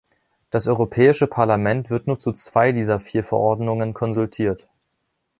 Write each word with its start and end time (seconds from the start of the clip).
Das 0.49 0.67
Europäische 0.67 1.27
Parlament 1.27 1.91
wird 1.91 2.07
nur 2.07 2.17
zu 2.17 2.31
zwei 2.33 2.71
dieser 2.71 2.99
vier 2.99 3.23
Verordnungen 3.23 3.93
konsultiert. 3.93 4.67